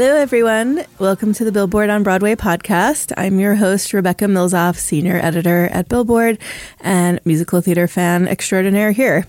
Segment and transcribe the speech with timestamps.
[0.00, 0.84] Hello, everyone.
[1.00, 3.12] Welcome to the Billboard on Broadway podcast.
[3.16, 6.38] I'm your host, Rebecca Milzoff, senior editor at Billboard
[6.78, 9.26] and musical theater fan extraordinaire here.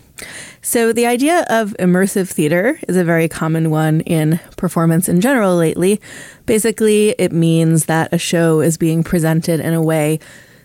[0.62, 5.55] So, the idea of immersive theater is a very common one in performance in general
[5.55, 6.00] lately.
[6.46, 10.20] Basically, it means that a show is being presented in a way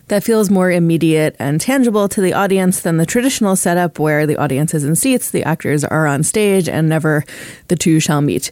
[0.09, 4.37] that feels more immediate and tangible to the audience than the traditional setup where the
[4.37, 7.23] audience is in seats, the actors are on stage, and never
[7.69, 8.51] the two shall meet.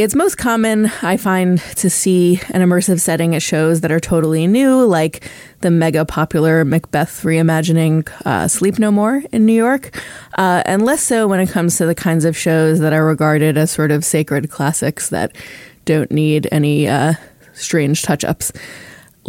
[0.00, 4.46] It's most common, I find, to see an immersive setting at shows that are totally
[4.46, 10.02] new, like the mega popular Macbeth reimagining uh, Sleep No More in New York,
[10.38, 13.58] uh, and less so when it comes to the kinds of shows that are regarded
[13.58, 15.36] as sort of sacred classics that
[15.84, 17.12] don't need any uh,
[17.52, 18.52] strange touch ups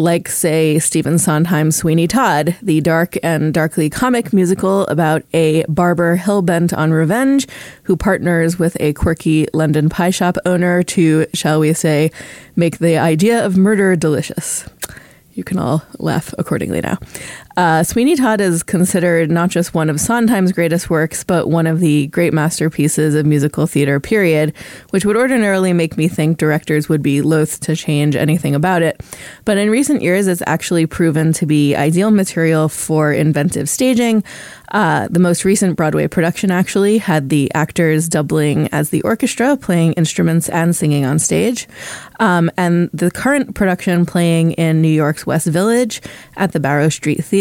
[0.02, 6.16] like, say, Stephen Sondheim's Sweeney Todd, the dark and darkly comic musical about a barber
[6.16, 7.48] hell bent on revenge
[7.84, 12.12] who partners with a quirky London pie shop owner to, shall we say,
[12.56, 14.68] make the idea of murder delicious.
[15.34, 16.98] You can all laugh accordingly now.
[17.58, 21.80] Uh, Sweeney Todd is considered not just one of Sondheim's greatest works, but one of
[21.80, 24.54] the great masterpieces of musical theater, period,
[24.92, 29.02] which would ordinarily make me think directors would be loath to change anything about it.
[29.44, 34.24] But in recent years, it's actually proven to be ideal material for inventive staging.
[34.72, 39.92] Uh, the most recent Broadway production actually had the actors doubling as the orchestra, playing
[39.94, 41.68] instruments and singing on stage.
[42.22, 46.02] Um, and the current production playing in New York's West Village
[46.38, 47.41] at the Barrow Street Theater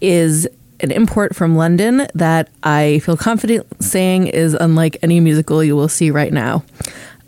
[0.00, 0.48] is
[0.80, 5.88] an import from London that I feel confident saying is unlike any musical you will
[5.88, 6.64] see right now.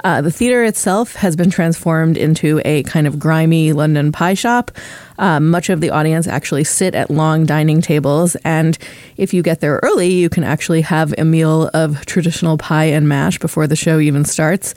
[0.04, 4.70] Uh, the theater itself has been transformed into a kind of grimy London pie shop.
[5.16, 8.76] Uh, much of the audience actually sit at long dining tables, and
[9.16, 13.08] if you get there early, you can actually have a meal of traditional pie and
[13.08, 14.74] mash before the show even starts.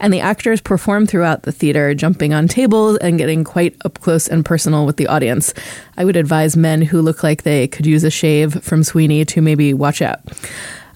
[0.00, 4.26] And the actors perform throughout the theater, jumping on tables and getting quite up close
[4.26, 5.54] and personal with the audience.
[5.96, 9.40] I would advise men who look like they could use a shave from Sweeney to
[9.40, 10.20] maybe watch out.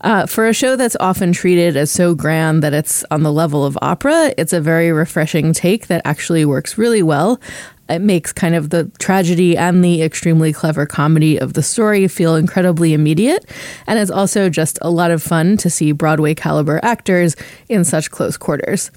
[0.01, 3.65] Uh, for a show that's often treated as so grand that it's on the level
[3.65, 7.41] of opera, it's a very refreshing take that actually works really well.
[7.89, 12.37] It makes kind of the tragedy and the extremely clever comedy of the story feel
[12.37, 13.47] incredibly immediate.
[13.87, 17.35] And it's also just a lot of fun to see Broadway caliber actors
[17.71, 18.91] in such close quarters.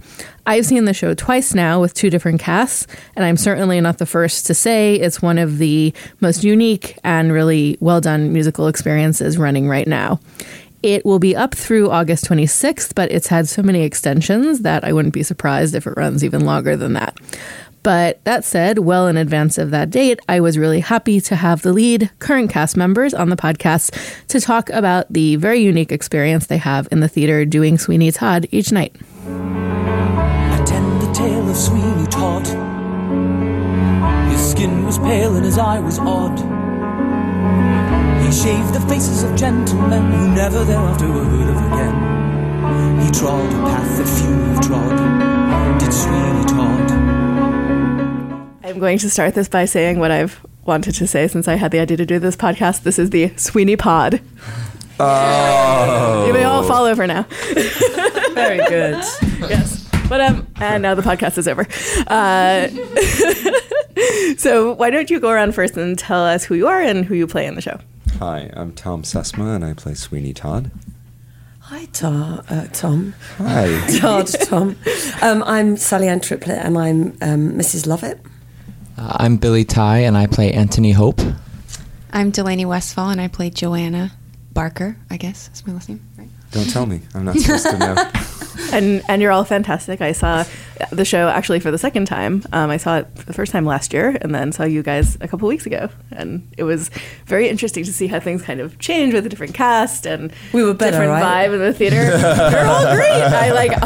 [0.45, 2.85] I've seen the show twice now with two different casts,
[3.15, 7.31] and I'm certainly not the first to say it's one of the most unique and
[7.31, 10.19] really well done musical experiences running right now.
[10.83, 14.93] It will be up through August 26th, but it's had so many extensions that I
[14.93, 17.19] wouldn't be surprised if it runs even longer than that.
[17.83, 21.61] But that said, well in advance of that date, I was really happy to have
[21.61, 26.47] the lead current cast members on the podcast to talk about the very unique experience
[26.47, 28.95] they have in the theater doing Sweeney Todd each night.
[29.25, 32.45] Attend the tale of Sweeney Todd.
[34.31, 36.39] His skin was pale and his eye was odd.
[38.31, 43.01] He shaved the faces of gentlemen who never thereafter were heard of again.
[43.01, 45.79] He trod a path that few have trod.
[45.81, 46.91] Did Sweeney Todd.
[48.63, 51.71] I'm going to start this by saying what I've wanted to say since I had
[51.71, 52.83] the idea to do this podcast.
[52.83, 54.21] This is the Sweeney Pod.
[54.97, 56.23] Oh.
[56.25, 57.23] You may all fall over now.
[58.33, 58.95] Very good.
[59.41, 59.89] yes.
[60.07, 61.67] But um, and now the podcast is over.
[62.07, 62.69] Uh,
[64.37, 67.13] so why don't you go around first and tell us who you are and who
[67.13, 67.77] you play in the show?
[68.21, 70.69] Hi, I'm Thom Sesma, and I play Sweeney Todd.
[71.61, 73.15] Hi, Tar, uh, Thom.
[73.39, 73.83] Hi.
[73.99, 74.75] Todd, Thom.
[75.23, 77.87] Um, I'm Sally Ann Triplett, and I'm um, Mrs.
[77.87, 78.21] Lovett.
[78.95, 81.19] Uh, I'm Billy Tighe, and I play Anthony Hope.
[82.13, 84.11] I'm Delaney Westfall, and I play Johanna
[84.53, 84.97] Barker.
[85.09, 86.29] I guess is my last name, right?
[86.51, 87.01] Don't tell me.
[87.15, 87.95] I'm not supposed to know.
[88.71, 90.01] And and you're all fantastic.
[90.01, 90.43] I saw
[90.91, 92.43] the show actually for the second time.
[92.51, 95.27] Um, I saw it the first time last year, and then saw you guys a
[95.27, 96.89] couple weeks ago, and it was
[97.25, 100.63] very interesting to see how things kind of change with a different cast and We
[100.63, 101.49] were better, different right?
[101.49, 102.17] vibe in the theater.
[102.17, 103.11] They're all great.
[103.11, 103.71] I like.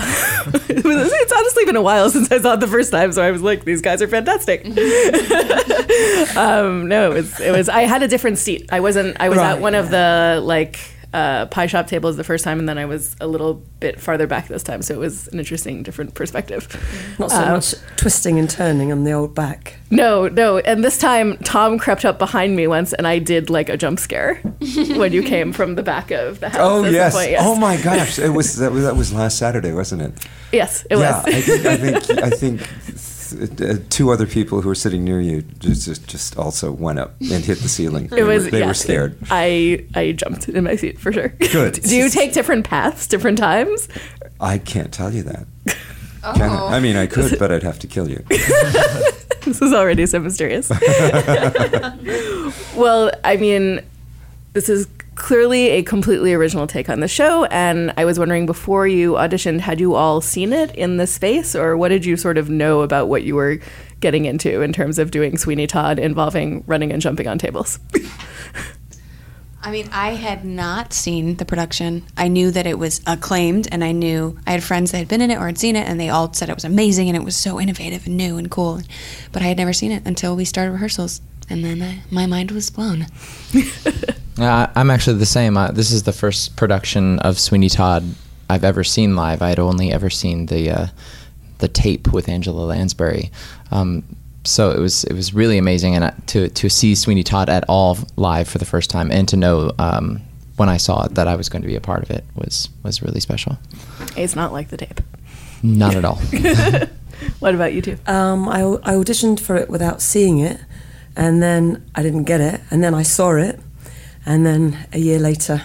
[0.68, 3.42] it's honestly been a while since I saw it the first time, so I was
[3.42, 4.66] like, these guys are fantastic.
[6.38, 7.70] um, no, it was it was.
[7.70, 8.70] I had a different seat.
[8.72, 9.18] I wasn't.
[9.20, 10.80] I was Right, at one of the like
[11.16, 14.28] uh, pie shop tables the first time, and then I was a little bit farther
[14.28, 14.82] back this time.
[14.82, 16.68] So it was an interesting, different perspective.
[17.18, 19.78] Not so Uh, much twisting and turning on the old back.
[19.90, 20.58] No, no.
[20.60, 24.00] And this time, Thom crept up behind me once, and I did like a jump
[24.00, 24.36] scare
[24.98, 26.60] when you came from the back of the house.
[26.62, 27.16] Oh yes.
[27.16, 27.42] point, yes.
[27.46, 28.20] Oh my gosh.
[28.20, 30.28] It was that, was that was last Saturday, wasn't it?
[30.52, 31.24] Yes, it yeah.
[31.24, 31.28] was.
[31.28, 32.98] Yeah, I think I think I think th-
[33.34, 37.16] uh, two other people who were sitting near you just just, just also went up
[37.22, 38.08] and hit the ceiling.
[38.10, 38.50] They It were- was.
[38.50, 39.18] they were scared.
[39.30, 41.30] I I jumped in my seat for sure.
[41.30, 41.74] Good.
[41.84, 43.88] Do you take different paths, different times?
[44.40, 45.46] I can't tell you that.
[46.36, 46.78] Can I?
[46.78, 48.24] I mean, I could, but I'd have to kill you.
[48.30, 50.70] this is already so mysterious.
[52.76, 53.82] well, I mean,
[54.54, 58.88] this is clearly a completely original take on the show, and I was wondering before
[58.88, 62.38] you auditioned, had you all seen it in the space, or what did you sort
[62.38, 63.60] of know about what you were
[64.02, 67.80] getting into in terms of doing Sweeney Todd involving running and jumping on tables?
[69.66, 72.04] I mean, I had not seen the production.
[72.16, 75.22] I knew that it was acclaimed, and I knew I had friends that had been
[75.22, 77.24] in it or had seen it, and they all said it was amazing and it
[77.24, 78.82] was so innovative and new and cool.
[79.32, 81.20] But I had never seen it until we started rehearsals,
[81.50, 83.08] and then I, my mind was blown.
[84.38, 85.56] Uh, I'm actually the same.
[85.56, 88.04] Uh, this is the first production of Sweeney Todd
[88.50, 89.42] I've ever seen live.
[89.42, 90.88] I had only ever seen the uh,
[91.60, 93.32] the tape with Angela Lansbury.
[93.72, 94.04] Um,
[94.44, 97.64] so it was it was really amazing, and uh, to to see Sweeney Todd at
[97.70, 100.22] all live for the first time, and to know um,
[100.58, 102.68] when I saw it that I was going to be a part of it was
[102.84, 103.58] was really special.
[104.18, 105.00] It's not like the tape.
[105.64, 106.20] Not at all.
[107.40, 107.98] What about you two?
[108.08, 110.60] Um, I, I auditioned for it without seeing it,
[111.16, 113.60] and then I didn't get it, and then I saw it,
[114.26, 115.64] and then a year later,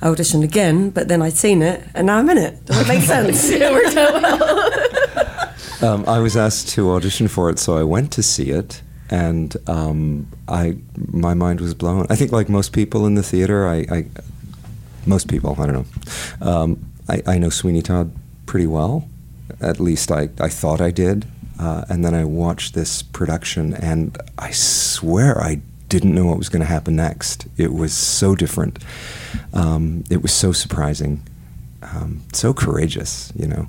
[0.00, 2.64] I auditioned again, but then I'd seen it, and now I'm in it.
[2.66, 3.48] Does that make sense?
[3.50, 4.74] it worked out well.
[5.80, 9.56] Um, I was asked to audition for it, so I went to see it, and
[9.68, 12.04] um, I my mind was blown.
[12.10, 14.06] I think, like most people in the theater, I, I
[15.06, 15.74] most people, I don't
[16.42, 18.10] know, um, I, I know Sweeney Todd
[18.46, 19.08] pretty well.
[19.60, 21.26] At least I, I thought I did.
[21.58, 26.48] Uh, and then I watched this production, and I swear I didn't know what was
[26.48, 27.46] going to happen next.
[27.56, 28.78] It was so different.
[29.52, 31.22] Um, it was so surprising,
[31.82, 33.68] um, so courageous, you know,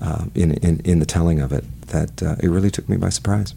[0.00, 3.08] uh, in, in, in the telling of it, that uh, it really took me by
[3.08, 3.54] surprise.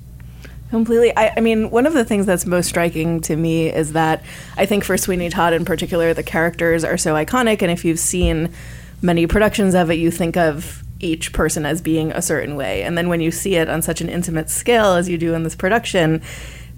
[0.70, 1.16] Completely.
[1.16, 4.24] I, I mean, one of the things that's most striking to me is that
[4.58, 7.62] I think for Sweeney Todd in particular, the characters are so iconic.
[7.62, 8.54] And if you've seen
[9.02, 12.84] many productions of it, you think of each person as being a certain way.
[12.84, 15.44] And then when you see it on such an intimate scale as you do in
[15.44, 16.22] this production,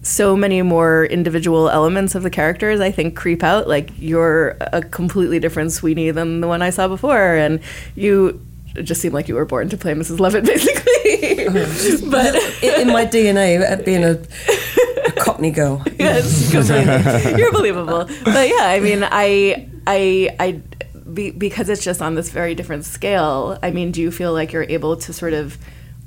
[0.02, 3.68] so many more individual elements of the characters I think creep out.
[3.68, 7.60] Like you're a completely different Sweeney than the one I saw before, and
[7.96, 8.42] you
[8.84, 10.20] just seem like you were born to play Mrs.
[10.20, 11.46] Lovett, basically.
[12.10, 14.20] but in my DNA, being a,
[15.08, 15.84] a Cockney girl.
[16.00, 17.40] yes, completely.
[17.40, 18.06] You're believable.
[18.24, 20.62] But yeah, I mean, I, I, I,
[21.18, 23.60] be, because it's just on this very different scale.
[23.62, 25.58] I mean, do you feel like you're able to sort of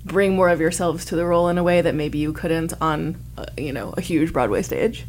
[0.05, 3.17] bring more of yourselves to the role in a way that maybe you couldn't on,
[3.37, 5.05] uh, you know, a huge Broadway stage?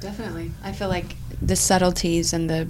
[0.00, 0.50] Definitely.
[0.64, 2.68] I feel like the subtleties and the.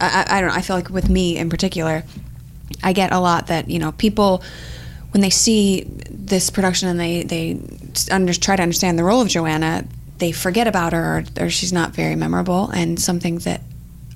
[0.00, 0.56] I, I don't know.
[0.56, 2.04] I feel like with me in particular,
[2.82, 4.42] I get a lot that, you know, people,
[5.12, 7.60] when they see this production and they, they
[8.10, 9.84] under, try to understand the role of Johanna,
[10.18, 12.70] they forget about her or, or she's not very memorable.
[12.70, 13.60] And something that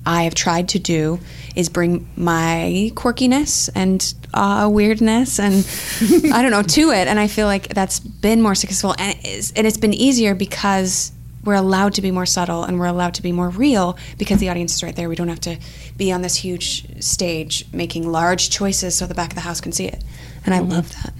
[0.05, 1.19] I have tried to do
[1.55, 5.67] is bring my quirkiness and uh, weirdness and
[6.33, 9.25] I don't know to it, and I feel like that's been more successful, and it
[9.25, 11.11] is, and it's been easier because
[11.43, 14.49] we're allowed to be more subtle and we're allowed to be more real because the
[14.49, 15.07] audience is right there.
[15.07, 15.57] We don't have to
[15.95, 19.71] be on this huge stage making large choices so the back of the house can
[19.71, 20.03] see it,
[20.45, 21.13] and I love that.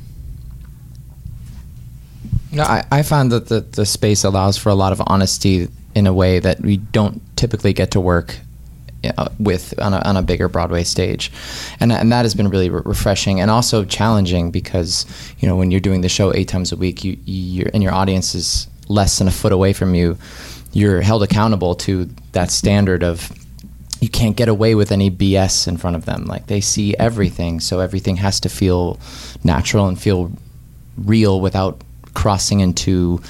[2.51, 6.07] No, I, I found that the, the space allows for a lot of honesty in
[6.07, 8.39] a way that we don't typically get to work
[9.17, 11.31] Uh, with on a, on a bigger Broadway stage,
[11.79, 15.05] and and that has been really re- refreshing and also challenging because
[15.39, 17.93] you know when you're doing the show eight times a week, you you're, and your
[17.93, 20.17] audience is less than a foot away from you,
[20.73, 23.31] you're held accountable to that standard of
[24.01, 26.25] you can't get away with any BS in front of them.
[26.25, 28.99] Like they see everything, so everything has to feel
[29.45, 30.29] natural and feel
[30.97, 31.81] real without
[32.13, 33.21] crossing into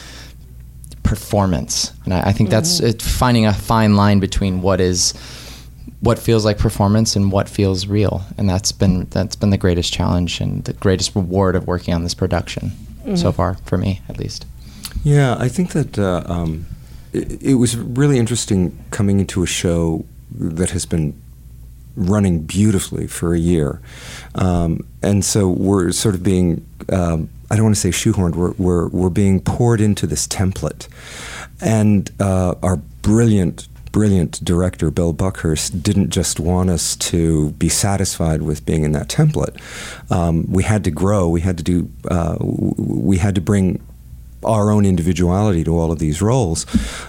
[1.04, 1.92] performance.
[2.06, 2.88] And I, I think that's mm-hmm.
[2.88, 5.14] it, finding a fine line between what is
[6.02, 8.24] what feels like performance and what feels real.
[8.38, 12.04] And that's been that's been the greatest challenge and the greatest reward of working on
[12.04, 12.72] this production
[13.16, 14.46] so far for me, at least.
[15.04, 16.66] Yeah, I think that uh, um,
[17.14, 21.20] it, it was really interesting coming into a show that has been
[21.96, 23.82] running beautifully for a year,
[24.36, 26.66] um, and so we're sort of being.
[26.92, 28.36] Um, I don't want to say shoehorned.
[28.36, 30.88] We're, we're we're being poured into this template,
[31.62, 38.42] and uh, our brilliant brilliant director Bill Buckhurst didn't just want us to be satisfied
[38.42, 39.60] with being in that template.
[40.12, 41.30] Um, we had to grow.
[41.30, 41.90] We had to do.
[42.10, 43.82] Uh, we had to bring
[44.44, 46.66] our own individuality to all of these roles.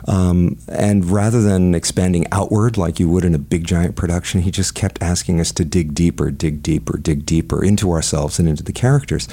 [0.09, 4.51] Um, and rather than expanding outward like you would in a big giant production, he
[4.51, 8.63] just kept asking us to dig deeper, dig deeper, dig deeper into ourselves and into
[8.63, 9.29] the characters.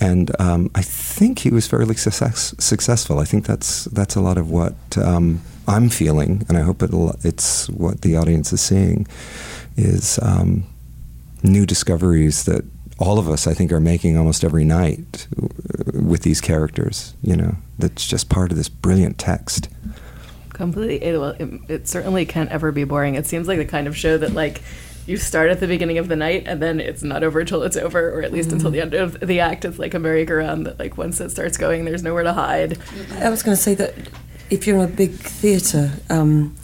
[0.00, 3.18] And um, I think he was fairly success- successful.
[3.18, 6.82] I think that's that's a lot of what um, I'm feeling, and I hope
[7.24, 9.06] it's what the audience is seeing.
[9.76, 10.64] Is um,
[11.42, 12.64] new discoveries that
[12.98, 15.26] all of us, I think, are making almost every night
[15.94, 17.14] with these characters.
[17.22, 19.68] You know, that's just part of this brilliant text.
[20.50, 21.02] Completely.
[21.02, 23.14] It, well, it, it certainly can't ever be boring.
[23.14, 24.62] It seems like the kind of show that like
[25.06, 27.76] you start at the beginning of the night and then it's not over until it's
[27.76, 29.64] over, or at least until the end of the act.
[29.64, 32.78] It's like a merry-go-round that like once it starts going, there's nowhere to hide.
[33.12, 33.94] I was going to say that
[34.50, 36.56] if you're in a big theatre, um,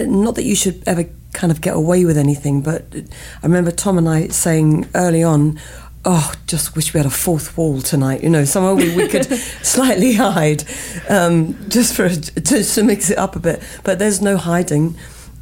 [0.00, 3.98] not that you should ever kind of get away with anything, but I remember Thom
[3.98, 5.58] and I saying early on,
[6.04, 9.24] oh, just wish we had a fourth wall tonight, you know, somewhere we, we could
[9.62, 10.64] slightly hide,
[11.08, 13.62] um, just for to, to mix it up a bit.
[13.84, 14.96] But there's no hiding,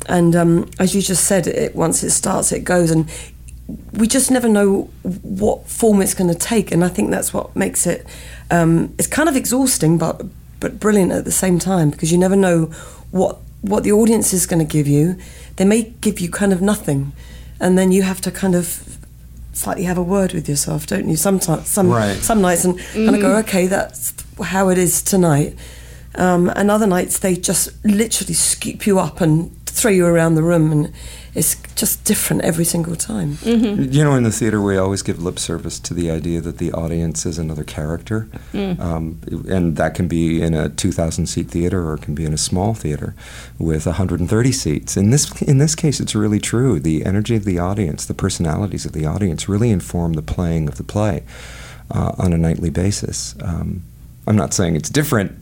[0.09, 3.11] and um, as you just said, it once it starts, it goes, and
[3.93, 7.55] we just never know what form it's going to take, and I think that's what
[7.57, 8.07] makes it.
[8.51, 10.23] Um, it's kind of exhausting, but
[10.59, 12.67] but brilliant at the same time because you never know
[13.11, 15.19] what what the audience is going to give you.
[15.57, 17.13] They may give you kind of nothing,
[17.61, 18.97] and then you have to kind of
[19.53, 21.17] slightly have a word with yourself, don't you?
[21.17, 22.17] Sometimes, some Right.
[22.17, 25.55] some nights, and kind of go, okay, that's how it is tonight.
[26.15, 30.43] Um, and other nights, they just literally scoop you up and throw you around the
[30.43, 30.93] room, and
[31.35, 33.39] it's just different every single time.
[33.93, 36.73] You know, in the theater, we always give lip service to the idea that the
[36.73, 41.95] audience is another character, um, and that can be in a 2,000 seat theater or
[41.95, 43.15] it can be in a small theater
[43.59, 44.97] with 130 seats.
[44.97, 46.81] In this in this case, it's really true.
[46.81, 50.77] The energy of the audience, the personalities of the audience, really inform the playing of
[50.77, 51.23] the play
[51.91, 53.35] uh, on a nightly basis.
[53.43, 53.83] Um,
[54.27, 55.33] I'm not saying it's different.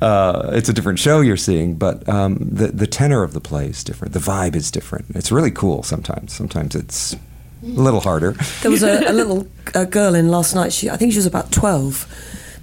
[0.00, 3.66] Uh, it's a different show you're seeing, but um, the the tenor of the play
[3.66, 4.14] is different.
[4.14, 5.06] The vibe is different.
[5.14, 6.32] It's really cool sometimes.
[6.32, 7.18] Sometimes it's a
[7.66, 8.32] little harder.
[8.62, 10.72] There was a, a little a girl in last night.
[10.72, 12.06] She, I think she was about twelve,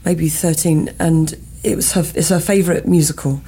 [0.06, 2.04] maybe thirteen, and it was her.
[2.16, 3.42] It's her favourite musical.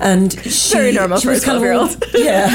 [0.00, 2.04] And she, Very normal she for a was kind of all- 12-year-old.
[2.14, 2.48] Yeah,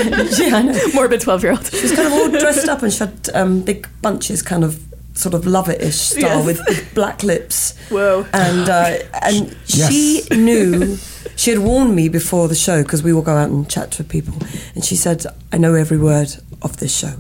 [0.48, 0.80] yeah, I know.
[0.94, 1.66] Morbid twelve-year-old.
[1.68, 4.80] She was kind of all dressed up, and she had um, big bunches, kind of
[5.18, 6.46] sort of lover-ish style Yes.
[6.46, 7.76] with, with black lips.
[7.90, 8.26] Whoa.
[8.34, 10.98] And uh, and she knew.
[11.36, 14.04] She had warned me before the show because we will go out and chat to
[14.04, 14.36] people,
[14.76, 16.30] and she said, "I know every word
[16.62, 17.14] of this show,"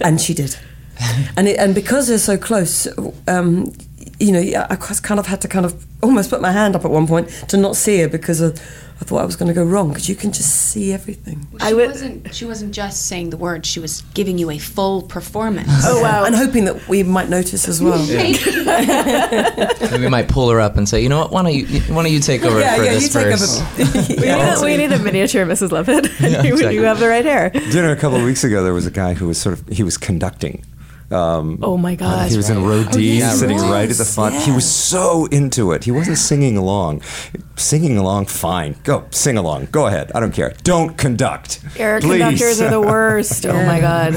[0.00, 0.56] and she did.
[1.36, 2.86] And it, and because they're so close,
[3.26, 3.72] um,
[4.20, 4.40] you know,
[4.70, 7.06] I was kind of had to kind of almost put my hand up at one
[7.06, 8.58] point to not see her because of,
[9.00, 11.46] I thought I was going to go wrong because you can just see everything.
[11.60, 12.32] She I would- wasn't.
[12.34, 13.68] She wasn't just saying the words.
[13.68, 15.68] She was giving you a full performance.
[15.84, 16.24] Oh wow.
[16.26, 17.98] And hoping that we might notice as well.
[18.06, 21.32] Maybe we might pull her up and say, you know what?
[21.32, 23.60] Why don't you why don't you take over Yeah, for yeah, this you take verse?
[23.60, 24.20] over.
[24.20, 25.72] We, need a, we need a miniature Mrs.
[25.72, 26.08] Lovett.
[26.20, 26.74] Yeah, you, exactly.
[26.76, 27.50] you have the right hair.
[27.50, 29.82] Dinner a couple of weeks ago, there was a guy who was sort of he
[29.82, 30.64] was conducting.
[31.10, 32.30] Um, Oh my gosh.
[32.30, 33.70] he was in row D, yes, sitting right.
[33.70, 34.34] right at the front.
[34.34, 35.84] He was so into it.
[35.84, 37.02] He wasn't singing along.
[37.56, 38.76] Singing along, fine.
[38.84, 39.66] Go sing along.
[39.66, 40.10] Go ahead.
[40.14, 40.54] I don't care.
[40.62, 41.60] Don't conduct.
[41.76, 42.20] Air Please.
[42.22, 43.44] conductors are the worst.
[43.46, 44.14] Oh my god.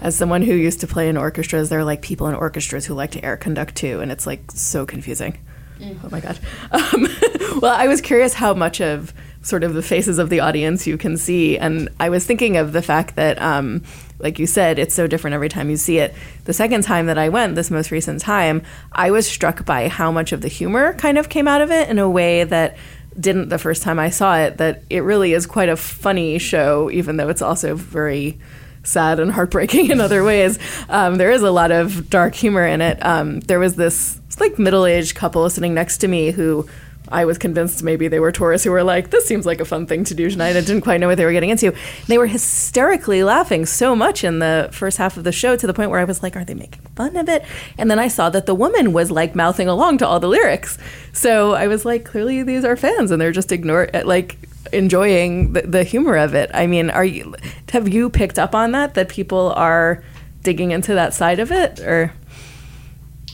[0.00, 2.94] As someone who used to play in orchestras, there are like people in orchestras who
[2.94, 5.38] like to air conduct too, and it's like so confusing.
[5.82, 6.38] Oh my god.
[6.70, 7.08] Um,
[7.60, 9.12] well, I was curious how much of
[9.46, 12.72] sort of the faces of the audience you can see, and I was thinking of
[12.72, 13.82] the fact that, um,
[14.18, 16.14] like you said, it's so different every time you see it.
[16.44, 18.62] The second time that I went, this most recent time,
[18.92, 21.88] I was struck by how much of the humor kind of came out of it
[21.88, 22.76] in a way that
[23.18, 24.56] didn't the first time I saw it.
[24.56, 28.38] That it really is quite a funny show, even though it's also very
[28.82, 30.58] sad and heartbreaking in other ways.
[30.88, 32.98] Um, there is a lot of dark humor in it.
[33.04, 36.68] Um, there was this like middle-aged couple sitting next to me who
[37.08, 39.86] I was convinced maybe they were tourists who were like, "This seems like a fun
[39.86, 41.72] thing to do tonight." I didn't quite know what they were getting into.
[42.06, 45.74] They were hysterically laughing so much in the first half of the show to the
[45.74, 47.44] point where I was like, "Are they making fun of it?"
[47.78, 50.78] And then I saw that the woman was like mouthing along to all the lyrics.
[51.12, 54.38] So I was like, "Clearly, these are fans, and they're just ignore like."
[54.72, 57.32] enjoying the, the humor of it i mean are you
[57.70, 60.02] have you picked up on that that people are
[60.42, 62.12] digging into that side of it or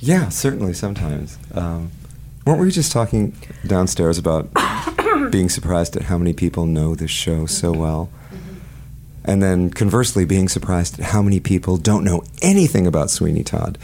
[0.00, 1.38] Yeah, certainly sometimes.
[1.54, 1.92] Um,
[2.44, 4.48] weren't we just talking downstairs about
[5.30, 8.10] being surprised at how many people know this show so well?
[9.24, 13.78] And then conversely, being surprised at how many people don't know anything about Sweeney Todd.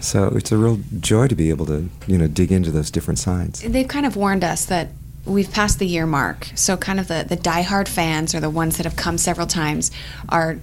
[0.00, 3.18] So it's a real joy to be able to, you know, dig into those different
[3.18, 3.60] sides.
[3.60, 4.88] They've kind of warned us that
[5.26, 6.48] we've passed the year mark.
[6.54, 9.90] So kind of the the diehard fans or the ones that have come several times
[10.30, 10.58] are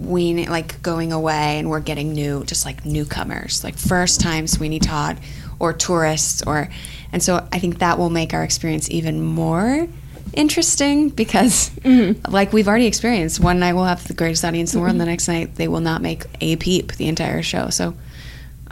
[0.00, 4.78] weaning like going away and we're getting new just like newcomers like first time sweeney
[4.78, 5.18] todd
[5.60, 6.68] or tourists or
[7.12, 9.86] and so i think that will make our experience even more
[10.34, 12.30] interesting because mm-hmm.
[12.30, 15.00] like we've already experienced one night we'll have the greatest audience in the world and
[15.00, 15.10] the mm-hmm.
[15.10, 17.70] next night they will not make a peep the entire show.
[17.70, 17.94] So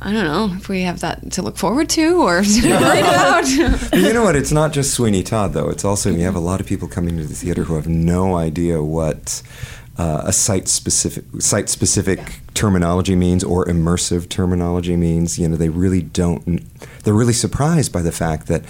[0.01, 3.49] i don't know if we have that to look forward to or to worry about.
[3.93, 4.37] You know what?
[4.37, 5.69] It's not just Sweeney Todd, though.
[5.69, 8.37] It's also you have a lot of people coming to the theater who have no
[8.37, 9.43] idea what
[9.99, 15.39] uh, a site specific site specific terminology means or immersive terminology means.
[15.39, 16.63] You know, they really don't.
[17.03, 18.63] They're really surprised by the fact that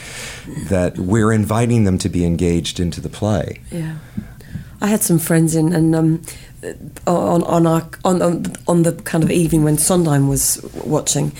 [0.69, 3.61] that we're inviting them to be engaged into the play.
[3.71, 3.97] Yeah.
[4.81, 6.23] I had some friends in, and um,
[7.07, 8.23] on on our on
[8.67, 11.33] on the kind of evening when Sondheim was watching,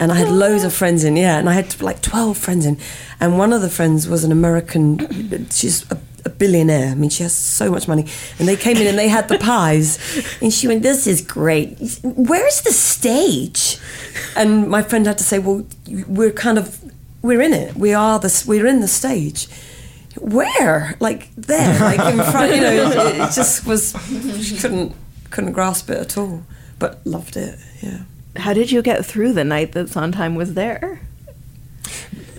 [0.00, 1.16] and I had loads of friends in.
[1.16, 2.78] Yeah, and I had like twelve friends in,
[3.20, 5.46] and one of the friends was an American.
[5.50, 6.90] She's a, a billionaire.
[6.90, 8.06] I mean, she has so much money,
[8.38, 9.98] and they came in and they had the pies,
[10.42, 11.78] and she went, "This is great.
[12.02, 13.78] Where's the stage?"
[14.36, 15.64] And my friend had to say, "Well,
[16.06, 16.78] we're kind of
[17.22, 17.76] we're in it.
[17.76, 19.48] We are the we're in the stage."
[20.18, 20.96] where?
[21.00, 22.54] Like there, like in front.
[22.54, 23.94] You know, it, it just was.
[24.42, 24.94] She couldn't
[25.30, 26.42] couldn't grasp it at all,
[26.78, 27.58] but loved it.
[27.82, 28.00] Yeah.
[28.36, 31.00] How did you get through the night that Sondheim was there?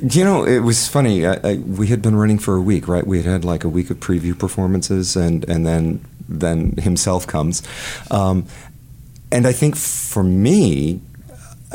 [0.01, 1.25] You know, it was funny.
[1.25, 3.06] I, I, we had been running for a week, right?
[3.06, 7.63] We had had like a week of preview performances, and and then then himself comes,
[8.12, 8.46] um,
[9.32, 11.01] and I think for me,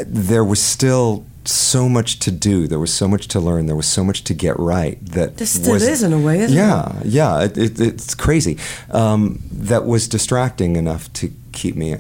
[0.07, 2.67] there was still so much to do.
[2.67, 3.67] There was so much to learn.
[3.67, 5.05] There was so much to get right.
[5.05, 6.61] That this still was, is in a way, isn't it?
[6.61, 8.59] yeah, Yeah, it, it, it's crazy.
[8.91, 11.97] Um, that was distracting enough to keep me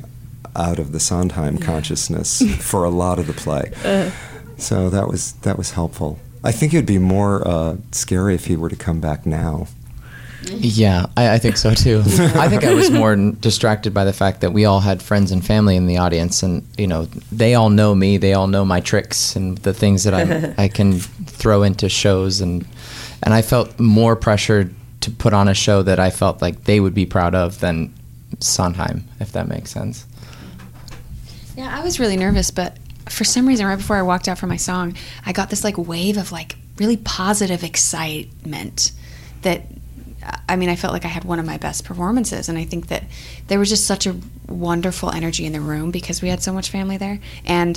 [0.54, 3.72] out of the Sondheim consciousness for a lot of the play.
[3.84, 4.10] Uh.
[4.62, 6.18] So that was that was helpful.
[6.44, 9.68] I think it'd be more uh, scary if he were to come back now.
[10.44, 12.02] Yeah, I, I think so too.
[12.06, 15.44] I think I was more distracted by the fact that we all had friends and
[15.44, 18.16] family in the audience, and you know, they all know me.
[18.16, 22.40] They all know my tricks and the things that I I can throw into shows,
[22.40, 22.66] and
[23.22, 26.80] and I felt more pressured to put on a show that I felt like they
[26.80, 27.92] would be proud of than
[28.40, 30.06] Sondheim, if that makes sense.
[31.56, 32.78] Yeah, I was really nervous, but
[33.08, 34.94] for some reason, right before I walked out for my song,
[35.26, 38.92] I got this like wave of like really positive excitement
[39.42, 39.62] that
[40.48, 42.86] I mean, I felt like I had one of my best performances, and I think
[42.88, 43.02] that
[43.48, 44.14] there was just such a
[44.48, 47.76] wonderful energy in the room because we had so much family there, and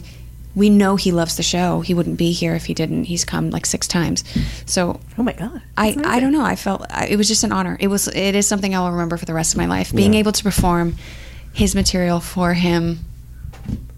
[0.54, 1.82] we know he loves the show.
[1.82, 3.06] He wouldn't be here if he didn't.
[3.06, 4.24] He's come like six times,
[4.68, 5.60] so Oh my god!
[5.76, 6.46] I, I don't know.
[6.46, 7.78] I felt I, it was just an honor.
[7.80, 9.92] It was it is something I will remember for the rest of my life.
[9.92, 10.20] Being Yeah.
[10.20, 10.98] able to perform
[11.52, 13.00] his material for him,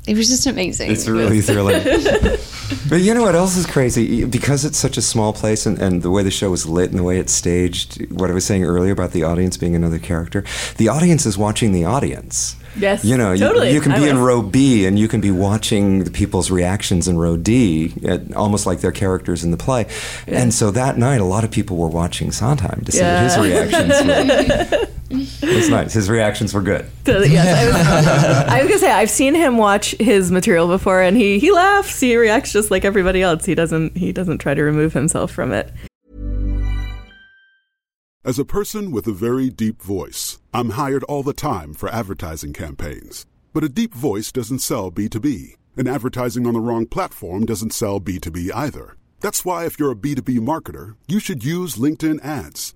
[0.08, 0.90] it was just amazing.
[0.90, 1.84] It's really thrilling.
[2.90, 4.24] but you know what else is crazy?
[4.24, 6.98] Because it's such a small place and, and the way the show was lit and
[6.98, 10.46] the way it's staged, what I was saying earlier about the audience being another character,
[10.78, 12.56] the audience is watching the audience.
[12.78, 13.74] Yes, You know, totally.
[13.74, 17.18] you, can be in row B and you can be watching the people's reactions in
[17.18, 19.88] row D, at, almost like they're characters in the play.
[20.28, 23.38] And so that night, a lot of people were watching Sondheim to see what his
[23.38, 24.88] reactions were.
[25.10, 25.94] it was nice.
[25.94, 26.86] His reactions were good.
[27.06, 28.08] Yes, I was,
[28.48, 32.00] I was gonna say I've seen him watch his material before, and he he laughs.
[32.00, 33.46] He reacts just like everybody else.
[33.46, 35.72] He doesn't he doesn't try to remove himself from it.
[38.26, 42.52] As a person with a very deep voice, I'm hired all the time for advertising
[42.52, 43.26] campaigns.
[43.54, 48.02] But a deep voice doesn't sell B2B, and advertising on the wrong platform doesn't sell
[48.02, 48.98] B2B either.
[49.22, 52.76] That's why, if you're a B2B marketer, you should use LinkedIn ads.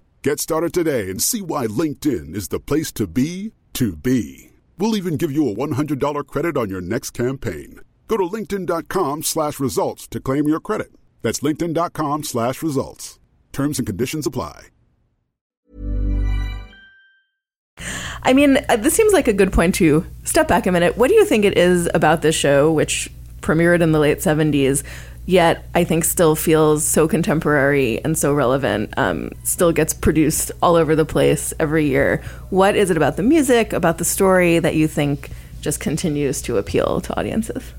[0.23, 4.51] Get started today and see why LinkedIn is the place to be to be.
[4.77, 7.79] We'll even give you a $100 credit on your next campaign.
[8.07, 10.91] Go to linkedin.com slash results to claim your credit.
[11.23, 13.17] That's linkedin.com slash results.
[13.51, 14.67] Terms and conditions apply.
[18.21, 20.97] I mean, uh, this seems like a good point to step back a minute.
[20.97, 23.09] What do you think it is about this show, which
[23.41, 24.83] premiered in the late 70s,
[25.25, 30.75] yet I think still feels so contemporary and so relevant, um, still gets produced all
[30.75, 32.23] over the place every year?
[32.49, 35.29] What is it about the music, about the story that you think
[35.61, 37.73] just continues to appeal to audiences?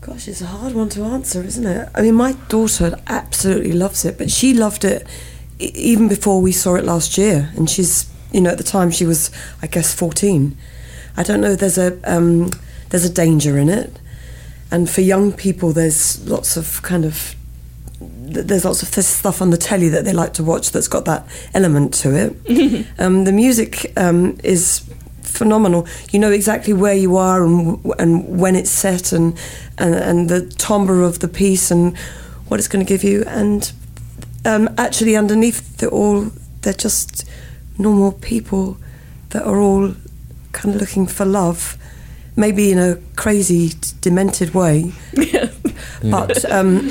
[0.00, 1.88] Gosh, it's a hard one to answer, isn't it?
[1.94, 5.06] I mean, my daughter absolutely loves it, but she loved it
[5.58, 7.52] even before we saw it last year.
[7.54, 10.56] And she's, you know, at the time she was, I guess, 14.
[11.18, 12.50] I don't know, there's a, um,
[12.90, 13.98] there's a danger in it.
[14.70, 17.34] And for young people, there's lots of kind of,
[18.00, 21.06] there's lots of this stuff on the telly that they like to watch that's got
[21.06, 22.86] that element to it.
[22.98, 24.88] um, the music um, is
[25.22, 25.86] phenomenal.
[26.12, 29.38] You know exactly where you are and and when it's set and
[29.78, 31.96] and, and the timbre of the piece and
[32.48, 33.24] what it's going to give you.
[33.26, 33.72] And
[34.44, 36.30] um, actually, underneath it all,
[36.62, 37.28] they're just
[37.78, 38.76] normal people
[39.30, 39.94] that are all
[40.52, 41.78] kind of looking for love,
[42.36, 44.92] maybe in a crazy, demented way.
[46.02, 46.90] But um,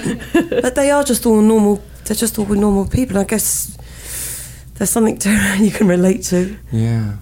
[0.62, 1.82] but they are just all normal.
[2.06, 3.18] They're just all normal people.
[3.18, 3.76] I guess
[4.76, 6.56] there's something to you can relate to.
[6.72, 7.14] Yeah.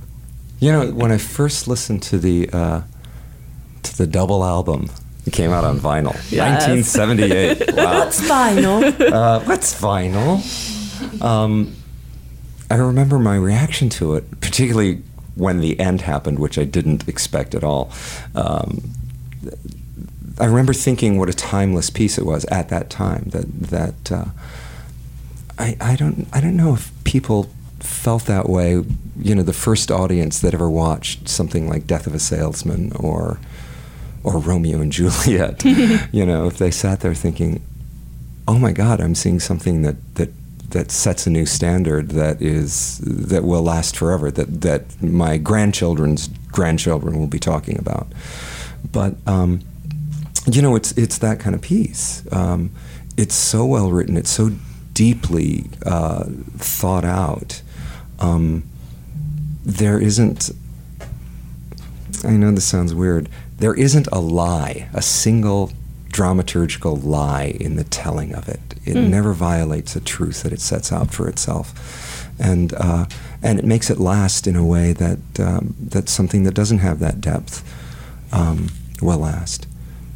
[0.60, 2.82] You know, when I first listened to the uh,
[3.84, 4.90] to the double album,
[5.26, 6.68] it came out on vinyl, Yes.
[6.68, 7.74] 1978.
[7.78, 8.00] Wow.
[8.00, 9.12] What's vinyl?
[9.12, 10.42] uh, what's vinyl?
[11.22, 11.74] Um,
[12.70, 15.04] I remember my reaction to it, particularly
[15.38, 17.92] when the end happened, which I didn't expect at all.
[18.36, 18.94] Um,
[20.40, 23.30] I remember thinking what a timeless piece it was at that time.
[23.30, 24.26] That that uh,
[25.58, 28.84] I I don't I don't know if people felt that way.
[29.20, 33.40] You know, the first audience that ever watched something like Death of a Salesman or
[34.24, 35.64] or Romeo and Juliet.
[36.12, 37.64] you know, if they sat there thinking,
[38.48, 40.30] "Oh my God, I'm seeing something that that."
[40.72, 44.30] That sets a new standard that is that will last forever.
[44.32, 48.08] That that my grandchildren's grandchildren will be talking about.
[48.92, 49.62] But um,
[50.46, 52.24] you know, it's it's that kind of piece.
[52.32, 52.72] Um,
[53.16, 54.18] it's so well written.
[54.18, 54.52] It's so
[54.94, 56.26] deeply uh,
[56.58, 57.62] thought out.
[58.20, 58.64] Um,
[59.64, 60.52] there isn't.
[62.24, 63.30] I know this sounds weird.
[63.58, 65.72] There isn't a lie, a single
[66.10, 68.67] dramaturgical lie in the telling of it.
[68.88, 73.06] It never violates a truth that it sets out for itself, and uh,
[73.44, 77.00] and it makes it last in a way that um, that's something that doesn't have
[77.00, 77.64] that depth
[78.32, 78.68] um,
[79.02, 79.68] will last.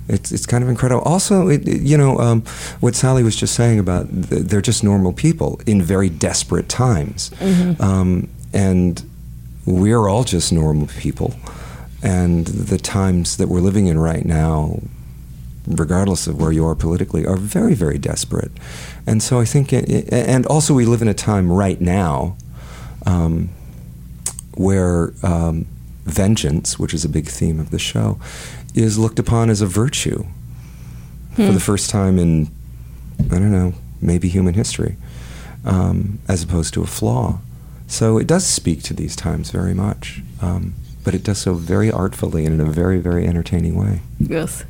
[0.08, 1.04] It's, it's kind of incredible.
[1.04, 2.42] Also, it, it- you know, um,
[2.82, 7.32] what Sally was just saying about th- they're just normal people in very desperate times.
[7.80, 9.02] Um, and
[9.66, 11.36] we're all just normal people.
[12.04, 14.80] And the times that we're living in right now,
[15.67, 18.52] regardless of where you are politically, are very, very desperate.
[19.06, 22.36] And so I think, it, and also we live in a time right now
[23.06, 23.50] um,
[24.56, 25.65] where um,
[26.04, 28.19] vengeance, which is a big theme of the show,
[28.74, 30.26] is looked upon as a virtue
[31.36, 32.50] for the first time in,
[33.19, 34.97] I don't know, maybe human history,
[35.63, 37.39] um, as opposed to a flaw.
[37.88, 41.91] So it does speak to these times very much, um, but it does so very
[41.91, 44.02] artfully and in a very, very entertaining way.
[44.19, 44.63] Yes.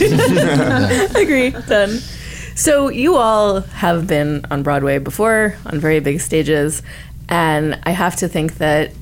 [1.16, 1.50] Agree.
[1.50, 1.98] Done.
[2.54, 6.82] So you all have been on Broadway before on very big stages,
[7.28, 8.92] and I have to think that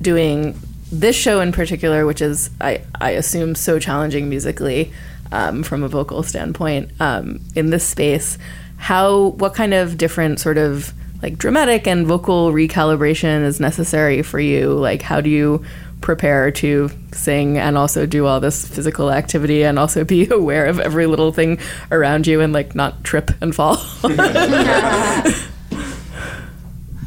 [0.00, 0.58] doing
[0.90, 4.92] this show in particular, which is I, I assume so challenging musically
[5.32, 8.38] um, from a vocal standpoint um, in this space,
[8.76, 14.38] how what kind of different sort of like dramatic and vocal recalibration is necessary for
[14.40, 14.74] you?
[14.74, 15.64] Like how do you
[16.04, 20.78] prepare to sing and also do all this physical activity and also be aware of
[20.78, 21.58] every little thing
[21.90, 23.78] around you and like not trip and fall.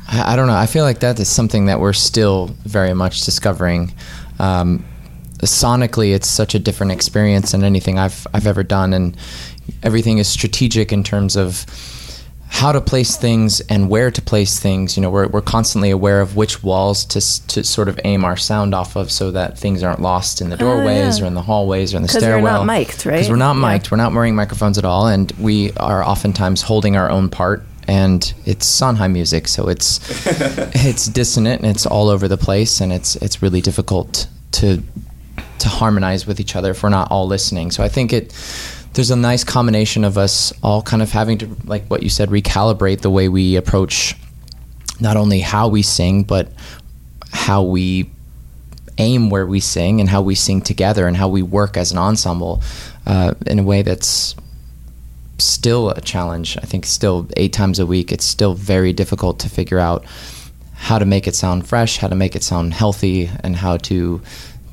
[0.09, 0.55] I, don't know.
[0.55, 3.93] I feel like that is something that we're still very much discovering.
[4.39, 4.83] Um,
[5.41, 9.15] sonically, it's such a different experience than anything I've I've ever done, and
[9.83, 11.65] everything is strategic in terms of
[12.49, 14.95] how to place things and where to place things.
[14.95, 18.37] You know, we're, we're constantly aware of which walls to, to sort of aim our
[18.37, 21.25] sound off of so that things aren't lost in the oh, doorways yeah.
[21.25, 23.13] or in the hallways or in the 'Cause you're not mic'd, right?
[23.15, 23.73] Because we're not Yeah.
[23.73, 23.91] mic'd.
[23.91, 25.07] We're not wearing microphones at all.
[25.07, 27.65] And we are oftentimes holding our own part.
[27.89, 29.99] And it's Sondheim music, so it's
[30.75, 34.83] it's dissonant and it's all over the place, and it's it's really difficult to
[35.59, 37.71] to harmonize with each other if we're not all listening.
[37.71, 38.33] So I think it
[38.97, 42.29] there's a nice combination of us all kind of having to like what you said
[42.29, 44.15] recalibrate the way we approach
[44.99, 46.51] not only how we sing but
[47.31, 48.09] how we
[48.97, 51.99] aim where we sing and how we sing together and how we work as an
[51.99, 52.59] ensemble
[53.05, 54.35] uh, in a way that's
[55.37, 56.57] still a challenge.
[56.57, 60.03] I think still eight times a week, it's still very difficult to figure out
[60.73, 64.19] how to make it sound fresh, how to make it sound healthy, and how to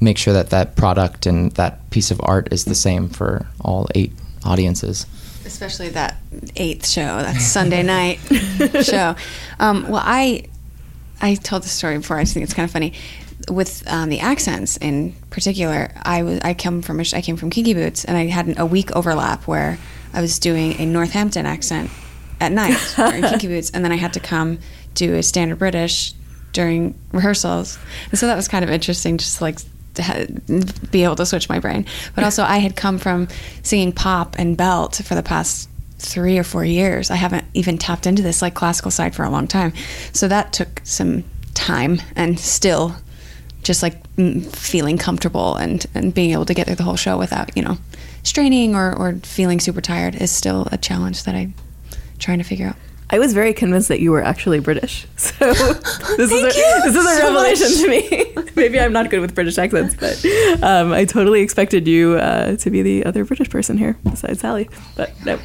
[0.00, 3.88] make sure that that product and that piece of art is the same for all
[3.94, 4.12] eight
[4.44, 5.06] audiences.
[5.46, 6.16] especially that
[6.56, 8.18] eighth show, that Sunday night
[8.84, 9.14] show.
[9.60, 10.44] Um, well, I
[11.20, 12.18] I told the story before.
[12.18, 12.92] I just think it's kind of funny
[13.50, 15.92] with um, the accents in particular.
[16.02, 18.58] I was I come from a I came from Kinky Boots, and I had an,
[18.58, 19.78] a week overlap where
[20.12, 21.90] I was doing a Northampton accent
[22.40, 24.58] at night during Kinky Boots, and then I had to come
[24.94, 26.14] do a standard British
[26.52, 27.78] during rehearsals,
[28.10, 29.68] and so that was kind of interesting, just like to ha-
[30.90, 31.86] be able to switch my brain.
[32.14, 33.28] But also, I had come from
[33.62, 37.10] singing pop and belt for the past three or four years.
[37.10, 39.72] I haven't even tapped into this like classical side for a long time,
[40.12, 42.96] so that took some time and still
[43.62, 44.04] just like
[44.50, 47.78] feeling comfortable and and being able to get through the whole show without you know
[48.22, 51.54] straining or or feeling super tired is still a challenge that I'm
[52.18, 52.76] trying to figure out.
[53.10, 55.06] I was very convinced that you were actually British.
[55.16, 55.52] So
[56.16, 58.50] this is a, this is a so revelation to me.
[58.56, 60.24] Maybe I'm not good with British accents, but
[60.62, 64.68] um, I totally expected you uh, to be the other British person here besides Sally.
[64.96, 65.38] But no.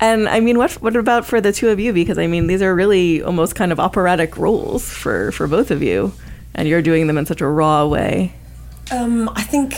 [0.00, 1.92] and I mean, what what about for the two of you?
[1.92, 5.82] Because I mean, these are really almost kind of operatic roles for for both of
[5.82, 6.12] you,
[6.54, 8.32] and you're doing them in such a raw way.
[8.90, 9.74] Um, I think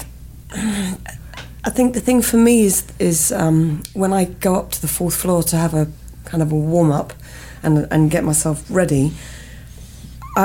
[1.65, 4.89] I think the thing for me is is um, when I go up to the
[4.89, 5.89] fourth floor to have a
[6.31, 7.13] kind of a warm up
[7.63, 9.13] and and get myself ready.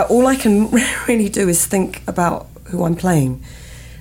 [0.09, 0.69] All I can
[1.07, 3.43] really do is think about who I'm playing,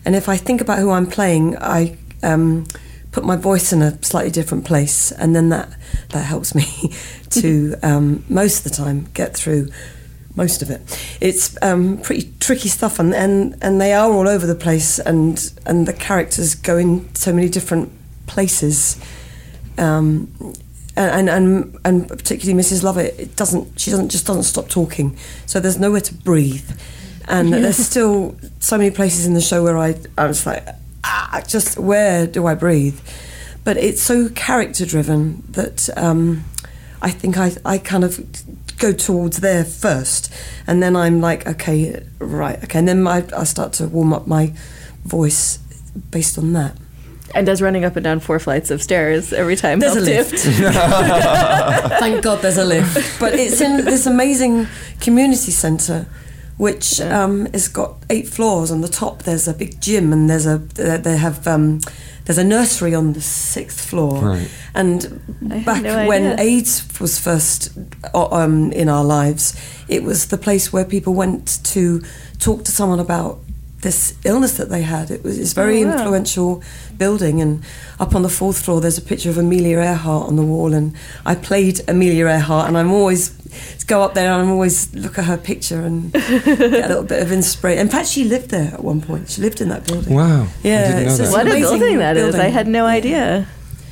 [0.04, 2.66] and if I think about who I'm playing, I um,
[3.12, 5.68] put my voice in a slightly different place, and then that
[6.10, 6.64] that helps me
[7.30, 9.68] to um, most of the time get through
[10.36, 10.80] most of it.
[11.20, 15.52] It's um, pretty tricky stuff, and, and, and they are all over the place, and
[15.64, 17.92] and the characters go in so many different
[18.26, 19.00] places.
[19.78, 20.54] Um,
[20.96, 22.82] and, and and particularly Mrs.
[22.82, 26.70] Lovett, it doesn't she doesn't just doesn't stop talking, so there's nowhere to breathe,
[27.26, 30.64] and there's still so many places in the show where I I was like,
[31.04, 32.98] ah, just where do I breathe?
[33.64, 36.44] But it's so character driven that um,
[37.02, 38.20] I think I I kind of
[38.78, 40.32] go towards there first,
[40.66, 44.26] and then I'm like, okay, right, okay, and then I, I start to warm up
[44.26, 44.52] my
[45.04, 45.58] voice
[46.10, 46.76] based on that.
[47.34, 50.28] And does running up and down four flights of stairs every time There's a help
[50.28, 50.36] too?
[50.36, 50.44] lift.
[51.98, 53.18] Thank God there's a lift.
[53.18, 54.68] But it's in this amazing
[55.00, 56.06] community centre,
[56.56, 58.70] which um, has got eight floors.
[58.70, 61.80] On the top, there's a big gym, and there's a they they have um,
[62.24, 64.20] there's a nursery on the sixth floor.
[64.20, 64.50] Right.
[64.74, 65.20] And
[65.50, 66.38] I back no when.
[66.38, 67.76] AIDS was first
[68.14, 69.54] uh, um, in our lives,
[69.88, 72.00] it was the place where people went to
[72.38, 73.40] talk to someone about
[73.84, 75.10] this illness that they had.
[75.10, 75.92] It was it's very Oh, wow.
[75.92, 76.62] influential
[76.98, 77.62] building, and
[78.00, 80.94] up on the fourth floor, there's a picture of Amelia Earhart on the wall, and
[81.24, 83.30] I played Amelia Earhart, and I'm always
[83.86, 87.22] go up there and I'm always look at her picture and get a little bit
[87.22, 87.80] of inspiration.
[87.82, 89.28] In fact, she lived there at one point.
[89.30, 90.12] She lived in that building.
[90.14, 90.48] Wow.
[90.64, 91.30] Yeah, I didn't know it's that.
[91.30, 92.34] What a amazing building that is!
[92.34, 93.46] I had no idea.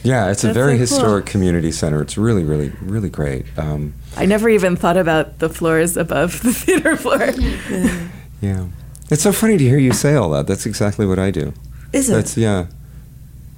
[0.04, 0.80] Yeah, it's a very so cool.
[0.80, 2.02] historic community center.
[2.02, 3.44] It's really, really, really great.
[3.56, 7.30] Um, I never even thought about the floors above the theater floor.
[8.40, 8.66] yeah,
[9.12, 10.46] it's so funny to hear you say all that.
[10.46, 11.52] That's exactly what I do.
[11.92, 12.14] Is it?
[12.14, 12.66] That's yeah.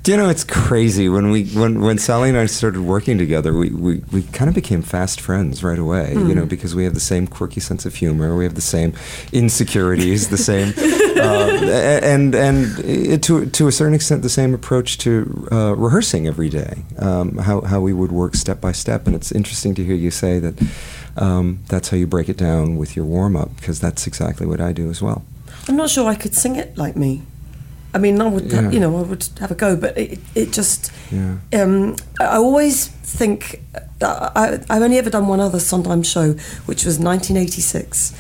[0.03, 3.55] Do you know it's crazy when we when when Sally and I started working together,
[3.55, 6.13] we, we, we kind of became fast friends right away.
[6.13, 6.35] You Hmm.
[6.35, 8.93] know, because we have the same quirky sense of humor, we have the same
[9.33, 10.75] insecurities, the same,
[11.17, 16.27] uh, and and it, to to a certain extent the same approach to uh, rehearsing
[16.27, 16.83] every day.
[16.99, 20.11] Um, how how we would work step by step, and it's interesting to hear you
[20.11, 20.55] say that.
[21.17, 24.61] Um, that's how you break it down with your warm up, because that's exactly what
[24.61, 25.23] I do as well.
[25.69, 27.23] I'm not sure I could sing it like me.
[27.95, 28.71] I mean, I would, Yeah.
[28.71, 30.91] you know, I would have a go, but it, it just.
[31.13, 31.37] Yeah.
[31.53, 33.63] Um, I always think
[34.01, 36.33] that I, I've only ever done one other Sondheim show,
[36.67, 38.13] which was 1986,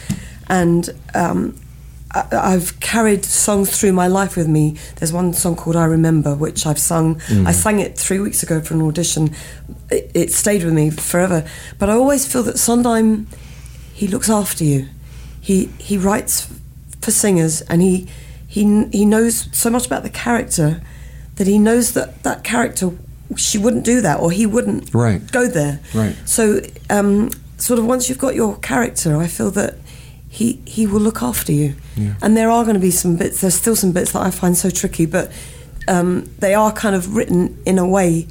[0.48, 1.58] and um,
[2.12, 4.76] I, I've carried songs through my life with me.
[4.96, 7.20] There's one song called "I Remember," which I've sung.
[7.44, 9.34] I sang it three weeks ago for an audition.
[9.90, 11.44] It, it stayed with me forever.
[11.80, 13.26] But I always feel that Sondheim,
[13.92, 14.86] he looks after you.
[15.40, 16.48] He he writes
[17.04, 18.06] for singers, and he
[18.48, 18.62] he
[18.92, 20.80] he knows so much about the character
[21.36, 22.90] that he knows that that character
[23.36, 25.20] she wouldn't do that or he wouldn't Right.
[25.32, 25.80] go there.
[25.94, 26.14] Right.
[26.24, 29.74] So um, sort of once you've got your character, I feel that
[30.28, 31.74] he he will look after you.
[31.96, 32.14] Yeah.
[32.22, 33.40] And there are going to be some bits.
[33.40, 35.32] There's still some bits that I find so tricky, but
[35.88, 38.26] um, they are kind of written in a way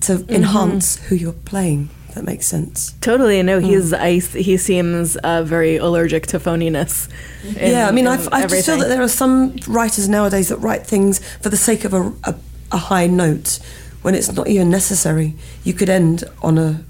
[0.00, 0.32] to Mm-hmm.
[0.34, 1.88] enhance who you're playing.
[2.14, 2.92] That makes sense.
[3.00, 3.60] Totally, no.
[3.60, 7.08] He's I, he seems uh, very allergic to phoniness.
[7.44, 8.16] in- yeah, I mean, I
[8.46, 11.92] just feel that there are some writers nowadays that write things for the sake of
[11.94, 12.34] a, a,
[12.72, 13.60] a high note
[14.02, 15.34] when it's not even necessary.
[15.64, 16.82] You could end on a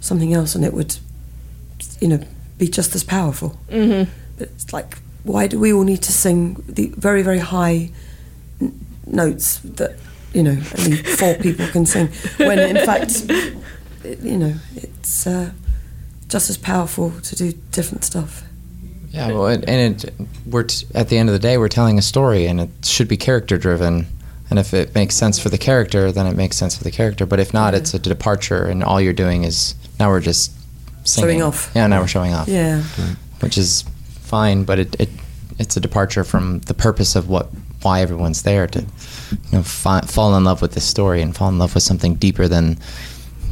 [0.00, 0.96] something else, and it would,
[2.00, 2.20] you know,
[2.58, 3.58] be just as powerful.
[3.68, 4.10] Mm-hmm.
[4.38, 7.90] But it's like, why do we all need to sing the very, very high
[8.60, 9.96] n- notes that
[10.32, 12.08] you know only four people can sing?
[12.38, 13.24] When in fact,
[14.04, 15.50] it, you know, it's uh,
[16.28, 18.42] just as powerful to do different stuff.
[19.10, 20.14] Yeah, well, it, and it,
[20.46, 23.08] we're t- at the end of the day, we're telling a story, and it should
[23.08, 24.06] be character driven.
[24.48, 27.26] And if it makes sense for the character, then it makes sense for the character.
[27.26, 30.52] But if not, it's a departure, and all you're doing is now we're just
[31.06, 31.28] singing.
[31.30, 31.70] Showing off.
[31.74, 32.48] Yeah, now we're showing off.
[32.48, 32.82] Yeah.
[33.40, 33.84] which is
[34.20, 35.08] fine, but it, it
[35.58, 37.48] it's a departure from the purpose of what
[37.82, 38.86] why everyone's there to you
[39.52, 42.48] know fi- fall in love with this story and fall in love with something deeper
[42.48, 42.78] than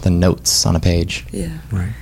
[0.00, 1.24] the notes on a page.
[1.32, 1.58] Yeah.
[1.72, 1.92] Right.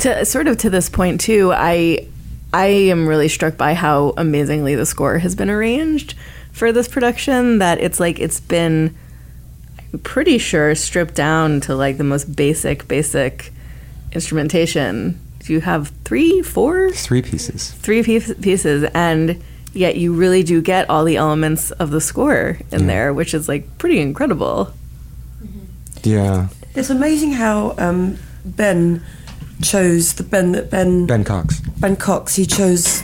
[0.00, 2.06] to sort of to this point too i
[2.52, 6.14] i am really struck by how amazingly the score has been arranged
[6.52, 8.94] for this production that it's like it's been
[9.92, 13.52] i'm pretty sure stripped down to like the most basic basic
[14.12, 15.18] instrumentation.
[15.40, 17.70] Do you have three, four, Three pieces.
[17.72, 19.40] three piece- pieces, and
[19.74, 22.86] yet you really do get all the elements of the score in Yeah.
[22.86, 24.72] there, which is like pretty incredible.
[26.02, 26.48] Yeah.
[26.76, 29.02] It's amazing how um, Ben
[29.62, 31.60] chose the Ben that Ben Ben Cox.
[31.80, 32.34] Ben Cox.
[32.36, 33.02] He chose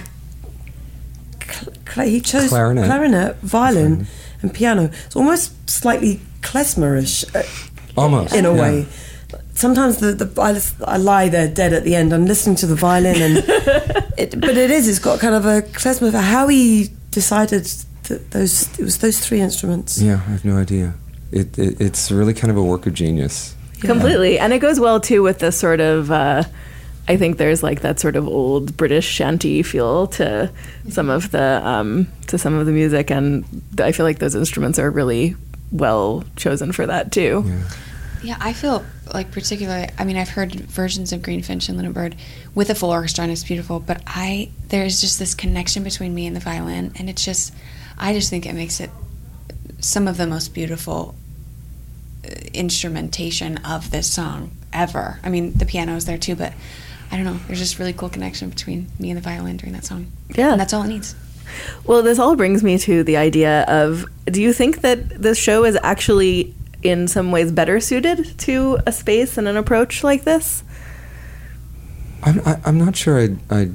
[1.42, 2.84] cl- cl- he chose Clarinet.
[2.84, 4.06] clarinet, violin,
[4.42, 4.90] and piano.
[5.06, 7.42] It's almost slightly klezmerish uh,
[7.96, 8.34] Almost.
[8.34, 8.60] in a yeah.
[8.60, 8.86] way.
[9.54, 10.60] Sometimes the, the I,
[10.94, 12.12] I lie there dead at the end.
[12.12, 13.36] I'm listening to the violin, and
[14.18, 14.88] it, but it is.
[14.88, 16.12] It's got kind of a klezmer.
[16.12, 17.64] How he decided
[18.04, 19.98] that those it was those three instruments.
[20.00, 20.94] Yeah, I have no idea.
[21.30, 23.54] It, it it's really kind of a work of genius.
[23.86, 24.38] Completely.
[24.38, 26.44] And it goes well too with the sort of uh,
[27.08, 30.52] I think there's like that sort of old British shanty feel to
[30.88, 33.44] some of the um, to some of the music and
[33.78, 35.36] I feel like those instruments are really
[35.72, 37.44] well chosen for that too.
[38.22, 39.88] Yeah, I feel like particularly.
[39.98, 42.16] I mean, I've heard versions of Greenfinch and Linnet Bird
[42.54, 43.80] with a full orchestra, and it's beautiful.
[43.80, 47.52] But I, there's just this connection between me and the violin, and it's just,
[47.98, 48.90] I just think it makes it
[49.80, 51.16] some of the most beautiful
[52.52, 55.18] instrumentation of this song ever.
[55.22, 56.52] I mean, the piano is there too, but
[57.10, 57.38] I don't know.
[57.46, 60.10] There's just really cool connection between me and the violin during that song.
[60.34, 60.52] Yeah.
[60.52, 61.14] and that's all it needs.
[61.84, 65.64] Well, this all brings me to the idea of do you think that this show
[65.64, 70.64] is actually in some ways better suited to a space and an approach like this?
[72.22, 73.74] I'm I, I'm not sure I'd, I'd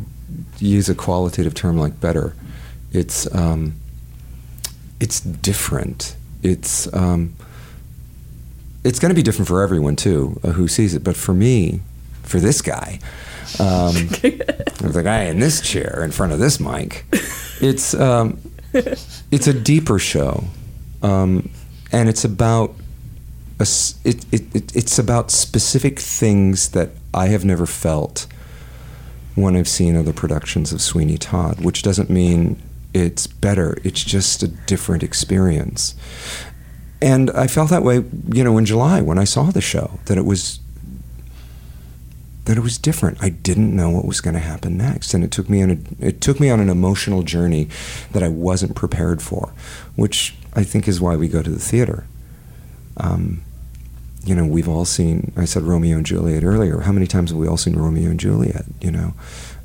[0.58, 2.36] use a qualitative term like better.
[2.92, 3.76] It's um,
[5.00, 6.16] it's different.
[6.42, 7.36] It's um,
[8.88, 11.04] it's going to be different for everyone too uh, who sees it.
[11.04, 11.82] But for me,
[12.24, 13.00] for this guy,
[13.60, 17.06] um, the guy in this chair in front of this mic,
[17.62, 18.40] it's um,
[18.74, 20.46] it's a deeper show,
[21.04, 21.50] um,
[21.92, 22.76] and it's about
[23.60, 23.68] a
[24.06, 28.26] it, it, it, it's about specific things that I have never felt
[29.36, 32.62] when I've seen other productions of Sweeney Todd, which doesn't mean
[32.94, 33.78] it's better.
[33.84, 35.94] It's just a different experience.
[37.02, 40.18] And I felt that way, you know, in July when I saw the show, that
[40.18, 40.60] it was
[42.46, 43.22] that it was different.
[43.22, 46.06] I didn't know what was going to happen next, and it took me on a
[46.06, 47.68] it took me on an emotional journey
[48.14, 49.54] that I wasn't prepared for,
[49.96, 52.08] which I think is why we go to the theater.
[52.96, 53.44] Um,
[54.24, 55.34] you know, we've all seen.
[55.38, 56.80] I said Romeo and Juliet earlier.
[56.80, 58.66] How many times have we all seen Romeo and Juliet?
[58.82, 59.14] You know,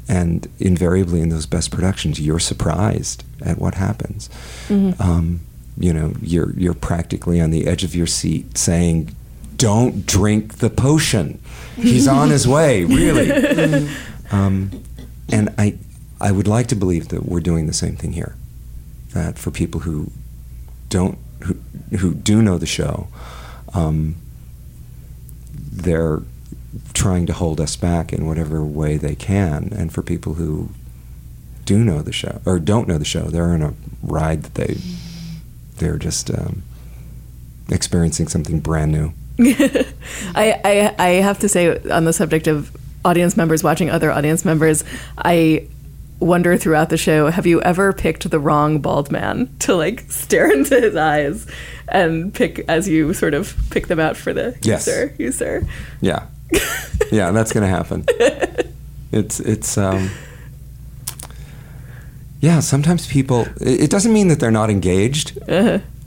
[0.08, 4.28] and invariably in those best productions, you're surprised at what happens.
[5.00, 5.40] Um,
[5.78, 9.14] you know, you're you're practically on the edge of your seat, saying,
[9.56, 11.40] "Don't drink the potion.
[11.76, 13.88] He's on his way." Really.
[14.30, 14.70] um,
[15.30, 15.78] and I
[16.20, 18.36] I would like to believe that we're doing the same thing here.
[19.14, 20.10] That for people who
[20.88, 21.56] don't who
[21.98, 23.08] who do know the show,
[23.74, 24.16] um,
[25.54, 26.20] they're
[26.94, 29.72] trying to hold us back in whatever way they can.
[29.74, 30.70] And for people who
[31.64, 34.76] do know the show or don't know the show, they're on a ride that they
[35.82, 36.62] they're just um,
[37.70, 39.12] experiencing something brand new.
[40.34, 44.44] I, I I have to say on the subject of audience members watching other audience
[44.44, 44.84] members,
[45.18, 45.66] I
[46.20, 50.52] wonder throughout the show, have you ever picked the wrong bald man to like stare
[50.52, 51.46] into his eyes
[51.88, 54.86] and pick as you sort of pick them out for the Yes.
[54.86, 55.66] you sir, you sir.
[56.00, 56.26] Yeah,
[57.10, 58.04] yeah, that's going to happen.
[59.10, 60.10] It's it's um,
[62.42, 62.60] yeah.
[62.60, 63.46] Sometimes people.
[63.60, 65.38] It, it doesn't mean that they're not engaged.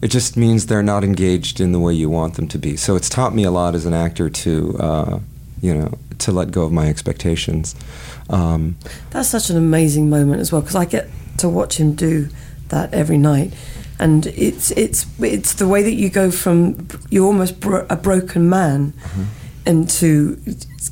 [0.01, 2.77] It just means they're not engaged in the way you want them to be.
[2.77, 5.19] So it's taught me a lot as an actor to, uh,
[5.61, 7.73] you know, to let go of my expectations.
[8.29, 8.75] Um,
[9.11, 12.27] That's such an amazing moment as well because I get to watch him do
[12.69, 13.53] that every night,
[13.99, 18.49] and it's it's it's the way that you go from you're almost bro- a broken
[18.49, 18.93] man
[19.65, 20.37] into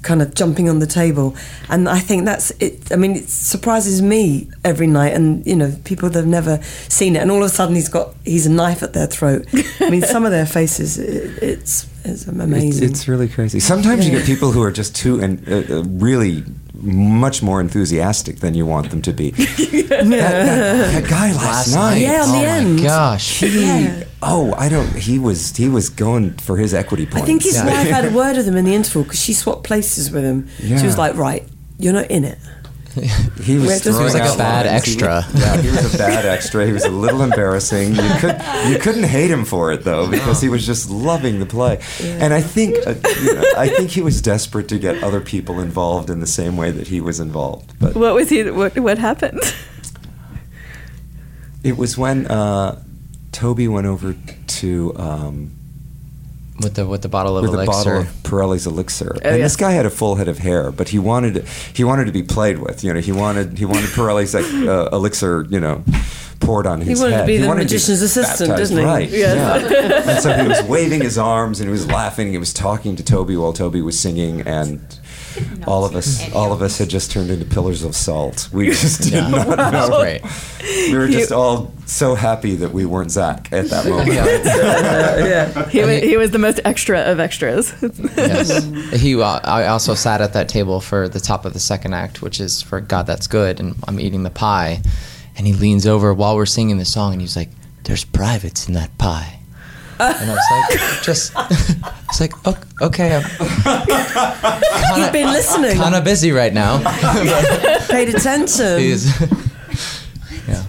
[0.01, 1.35] kind of jumping on the table,
[1.69, 2.91] and I think that's it.
[2.91, 7.15] I mean, it surprises me every night, and you know, people that have never seen
[7.15, 9.45] it, and all of a sudden he's got he's a knife at their throat.
[9.79, 12.89] I mean, some of their faces, it, it's it's It's, amazing.
[12.89, 13.59] it's really crazy.
[13.59, 16.43] Sometimes you get people who are just too and uh, uh, really
[16.83, 19.31] much more enthusiastic than you want them to be.
[19.31, 21.97] that, that- that guy last, night.
[21.97, 22.81] Yeah, on oh the my end.
[22.81, 23.39] gosh.
[23.39, 24.93] He, oh, I don't.
[24.95, 27.23] He was he was going for his equity points.
[27.23, 29.63] I think his wife had a word with him in the interval because she swapped
[29.63, 30.47] places with him.
[30.59, 32.37] She was like, "Right, you're not in it."
[33.43, 34.87] He was, We're just- He was like a bad lines.
[34.87, 35.25] Extra.
[35.33, 36.65] was- yeah, he was a bad extra.
[36.65, 37.95] He was a little embarrassing.
[37.95, 41.45] You could you couldn't hate him for it though because he was just loving the
[41.45, 41.79] play.
[42.01, 45.59] And I think uh, you know, I think he was desperate to get other people
[45.59, 47.73] involved in the same way that he was involved.
[47.79, 49.41] But What was he what what happened?
[51.63, 52.81] it was when uh,
[53.31, 54.15] Toby went over
[54.47, 55.51] to um,
[56.61, 57.83] with the with the bottle of with a elixir.
[57.83, 59.13] bottle of Pirelli's elixir.
[59.23, 59.43] and yeah.
[59.43, 62.23] this guy had a full head of hair, but he wanted he wanted to be
[62.23, 62.83] played with.
[62.83, 65.45] You know, he wanted he wanted Pirelli's like uh, elixir.
[65.49, 65.83] You know.
[66.39, 66.97] Poured on his head.
[66.97, 67.27] he wanted to head.
[67.27, 68.93] be the wanted magician's assistant, baptized, didn't he?
[68.93, 69.09] Right.
[69.09, 70.03] Yeah.
[70.09, 72.27] and so he was waving his arms and he was laughing.
[72.27, 74.81] And he was talking to Toby while Toby was singing, and
[75.67, 78.49] all of us, all of us, had just turned into pillars of salt.
[78.51, 79.29] We just did Yeah.
[79.29, 79.99] not That's know.
[80.01, 80.21] great.
[80.91, 84.09] We were just all so happy that we weren't Zach at that moment.
[84.09, 85.67] yeah.
[85.69, 87.73] He, wa- he was the most extra of extras.
[88.15, 88.63] Yes.
[89.01, 89.19] he.
[89.21, 92.39] Uh, I also sat at that table for the top of the second act, which
[92.39, 94.81] is for God That's Good, and I'm eating the pie,
[95.37, 97.49] and he leans over while we're singing the song, and he's like,
[97.83, 99.39] "There's privates in that pie."
[99.99, 101.33] And I was like, just,
[102.09, 105.77] it's like, "Ok- okay, I'm You've been listening.
[105.77, 106.79] kind of busy right now.
[107.89, 108.79] Paid attention.
[108.79, 109.05] He's,
[110.47, 110.63] yeah.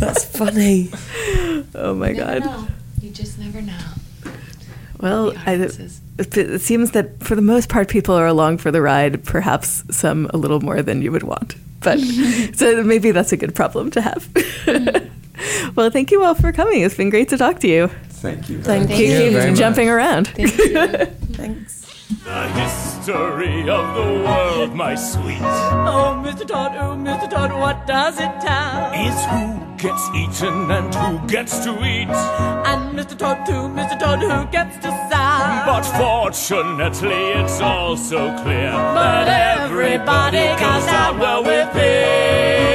[0.00, 0.90] That's funny.
[1.74, 2.70] oh my god.
[3.00, 3.78] You just never know.
[5.00, 6.00] Well, The I, audiences.
[6.18, 9.24] it, it seems that for the most part, people are along for the ride.
[9.24, 12.00] Perhaps some a little more than you would want, but
[12.54, 14.28] so maybe that's a good problem to have.
[15.76, 16.82] well, thank you all for coming.
[16.82, 17.88] It's been great to talk to you.
[18.20, 18.60] Thank you.
[18.62, 19.30] Thank you you.
[19.30, 19.58] very much.
[19.58, 20.28] jumping around.
[20.28, 21.74] Thanks.
[22.24, 26.46] The history of the world, my sweet, Oh, Mr.
[26.46, 27.28] Todd, oh, Mr.
[27.28, 28.92] Todd, what does it tell?
[28.92, 32.08] is who gets eaten and who gets to eat.
[32.08, 33.16] And Mr.
[33.16, 33.98] Todd, too, Mr.
[33.98, 35.62] Todd, who gets to sigh?
[35.66, 42.67] But fortunately, it's also clear But everybody goes down well with fear.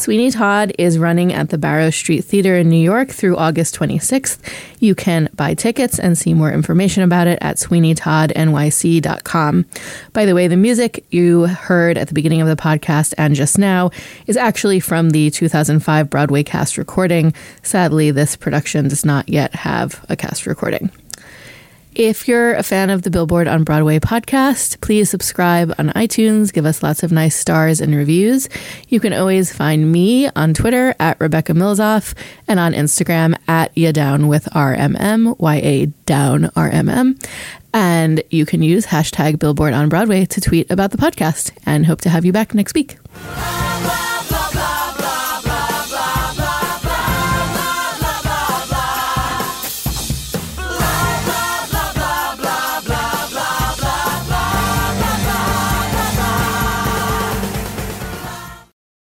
[0.00, 4.38] Sweeney Todd is running at the Barrow Street Theater in New York through August 26th.
[4.78, 9.66] You can buy tickets and see more information about it at sweeneytoddnyc.com.
[10.14, 13.58] By the way, the music you heard at the beginning of the podcast and just
[13.58, 13.90] now
[14.26, 17.34] is actually from the 2005 Broadway cast recording.
[17.62, 20.90] Sadly, this production does not yet have a cast recording.
[21.94, 26.64] If you're a fan of the Billboard on Broadway podcast, please subscribe on iTunes, give
[26.64, 28.48] us lots of nice stars and reviews.
[28.88, 32.14] You can always find me on Twitter at Rebecca Milzoff
[32.46, 37.20] and on Instagram at Ya Down with RMM, Y A Down RMM.
[37.74, 42.00] And you can use hashtag Billboard on Broadway to tweet about the podcast and hope
[42.02, 42.98] to have you back next week.